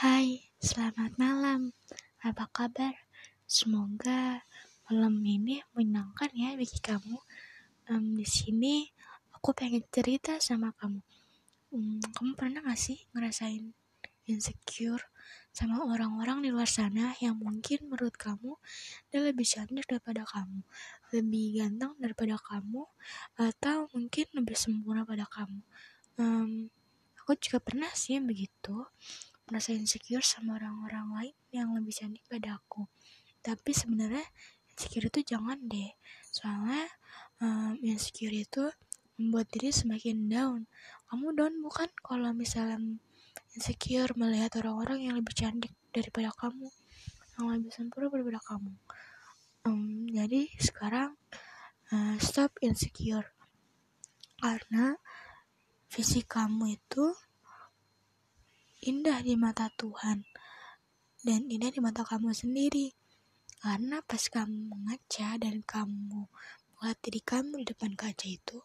[0.00, 1.76] Hai, selamat malam.
[2.24, 2.96] Apa kabar?
[3.44, 4.40] Semoga
[4.88, 7.20] malam ini menyenangkan ya bagi kamu.
[7.92, 8.88] Um, di sini
[9.36, 11.04] aku pengen cerita sama kamu.
[11.76, 13.76] Um, kamu pernah gak sih ngerasain
[14.24, 15.04] insecure
[15.52, 18.56] sama orang-orang di luar sana yang mungkin menurut kamu
[19.12, 20.64] dia lebih cantik daripada kamu,
[21.12, 22.88] lebih ganteng daripada kamu,
[23.36, 25.60] atau mungkin lebih sempurna pada kamu.
[26.16, 26.72] Um,
[27.20, 28.88] aku juga pernah sih begitu
[29.50, 32.86] merasa insecure sama orang-orang lain yang lebih cantik pada aku.
[33.42, 34.22] Tapi sebenarnya
[34.70, 35.90] insecure itu jangan deh.
[36.30, 36.86] Soalnya
[37.42, 38.70] um, insecure itu
[39.18, 40.60] membuat diri semakin down.
[41.10, 42.78] Kamu down bukan kalau misalnya
[43.58, 46.70] insecure melihat orang-orang yang lebih cantik daripada kamu
[47.40, 48.72] yang lebih sempurna daripada kamu.
[49.64, 51.16] Um, jadi sekarang
[51.92, 53.32] uh, stop insecure.
[54.40, 54.96] Karena
[55.88, 57.12] fisik kamu itu
[58.80, 60.24] indah di mata Tuhan
[61.20, 62.96] dan indah di mata kamu sendiri.
[63.60, 66.24] Karena pas kamu mengaca dan kamu
[66.80, 68.64] melihat diri kamu di depan kaca itu,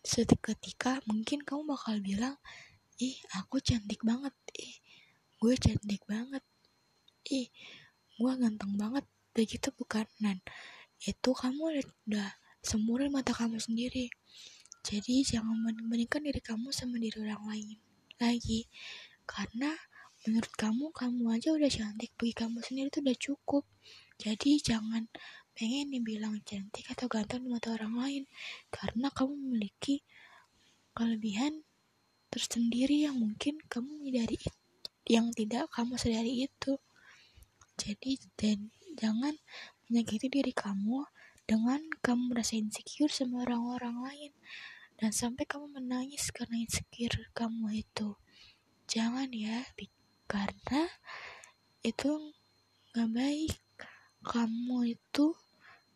[0.00, 2.40] seketika mungkin kamu bakal bilang,
[2.96, 4.80] ih aku cantik banget, ih
[5.36, 6.40] gue cantik banget,
[7.28, 7.52] ih
[8.16, 9.04] gue ganteng banget,
[9.36, 10.08] begitu bukan?
[10.16, 10.40] Dan
[11.04, 12.28] itu kamu udah
[12.64, 14.08] sempurna mata kamu sendiri.
[14.80, 17.87] Jadi jangan membandingkan diri kamu sama diri orang lain
[18.18, 18.66] lagi.
[19.24, 19.74] Karena
[20.26, 23.64] menurut kamu kamu aja udah cantik bagi kamu sendiri itu udah cukup.
[24.18, 25.06] Jadi jangan
[25.54, 28.24] pengen dibilang cantik atau ganteng di mata orang lain.
[28.70, 30.02] Karena kamu memiliki
[30.92, 31.62] kelebihan
[32.28, 34.36] tersendiri yang mungkin kamu menyadari
[35.08, 36.76] yang tidak kamu sadari itu.
[37.78, 39.38] Jadi dan jangan
[39.86, 41.06] menyakiti diri kamu
[41.48, 44.32] dengan kamu merasa insecure sama orang-orang lain
[44.98, 48.18] dan sampai kamu menangis karena insecure kamu itu.
[48.90, 49.62] Jangan ya
[50.26, 50.90] karena
[51.86, 52.34] itu
[52.90, 53.54] gak baik.
[54.26, 55.38] Kamu itu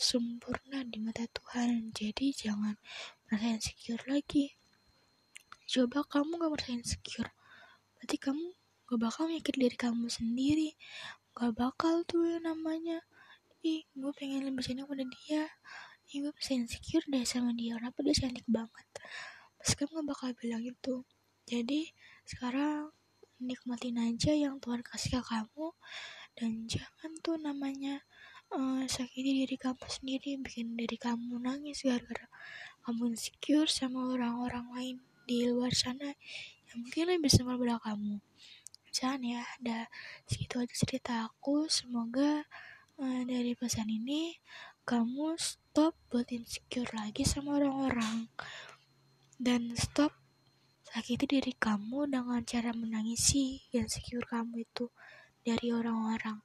[0.00, 1.92] sempurna di mata Tuhan.
[1.92, 2.80] Jadi jangan
[3.28, 4.56] merasa insecure lagi.
[5.68, 7.36] Coba kamu gak merasa insecure
[8.00, 8.46] berarti kamu
[8.88, 10.72] gak bakal mikir diri kamu sendiri.
[11.36, 13.04] Gak bakal tuh namanya.
[13.60, 15.52] Ih gue pengen lebih cantik pada dia
[16.16, 17.76] ih gue bisa insecure deh sama dia.
[17.76, 18.86] Kenapa dia cantik banget.
[19.60, 21.04] Terus kamu gak bakal bilang itu.
[21.44, 21.92] Jadi
[22.24, 22.88] sekarang
[23.36, 25.76] nikmatin aja yang Tuhan kasih ke kamu.
[26.32, 28.00] Dan jangan tuh namanya
[28.56, 32.28] uh, sakiti diri kamu sendiri bikin diri kamu nangis gara-gara
[32.84, 34.96] kamu insecure sama orang-orang lain
[35.26, 36.14] di luar sana
[36.70, 38.20] yang mungkin lebih sama pada kamu.
[38.92, 39.78] Jangan ya ada
[40.24, 41.68] segitu aja cerita aku.
[41.68, 42.48] Semoga
[42.96, 44.32] uh, dari pesan ini
[44.86, 48.30] kamu stop buat insecure lagi sama orang-orang
[49.34, 50.14] dan stop
[50.86, 54.86] sakiti diri kamu dengan cara menangisi insecure kamu itu
[55.42, 56.38] dari orang-orang.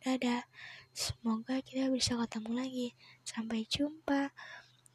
[0.00, 0.48] Dadah,
[0.96, 2.88] semoga kita bisa ketemu lagi.
[3.28, 4.32] Sampai jumpa.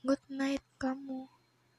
[0.01, 1.36] Good night kamu.